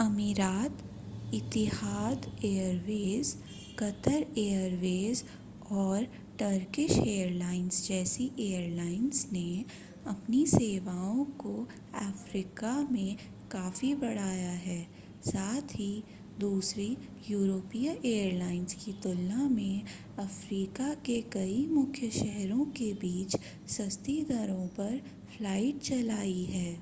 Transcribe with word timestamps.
अमीरात 0.00 0.78
Etihad 1.34 2.26
Airways 2.44 3.32
Qatar 3.78 4.22
Airways 4.38 5.22
और 5.72 6.04
Turkish 6.38 6.92
Airlines 6.98 7.82
जैसी 7.88 8.30
एयरलाइंस 8.38 9.26
ने 9.32 9.64
अपनी 10.06 10.44
सेवाओं 10.46 11.24
को 11.40 11.52
अफ़्रीका 12.02 12.72
में 12.92 13.16
काफ़ी 13.52 13.94
बढ़ाया 13.96 14.50
है 14.62 14.80
साथ 15.26 15.74
ही 15.74 15.90
दूसरी 16.40 16.88
यूरोपीय 17.28 17.90
एयरलाइंस 17.90 18.74
की 18.84 18.92
तुलना 19.02 19.48
में 19.48 19.82
अफ़्रीका 20.18 20.92
के 21.06 21.20
कई 21.32 21.66
मुख्य 21.72 22.10
शहरों 22.12 22.64
के 22.78 22.92
बीच 23.00 23.36
सस्ती 23.68 24.20
दरों 24.30 24.66
पर 24.78 24.98
फ्लाइट 25.28 25.82
चलाई 25.82 26.42
हैं 26.50 26.74